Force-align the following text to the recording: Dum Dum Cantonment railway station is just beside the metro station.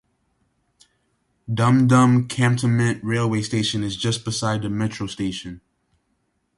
Dum 1.53 1.85
Dum 1.85 2.27
Cantonment 2.27 3.03
railway 3.03 3.43
station 3.43 3.83
is 3.83 3.95
just 3.95 4.25
beside 4.25 4.63
the 4.63 4.69
metro 4.71 5.05
station. 5.05 5.61